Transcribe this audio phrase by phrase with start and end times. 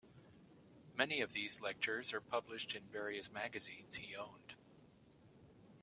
[0.97, 4.55] Many of these lectures are published in various magazines he owned.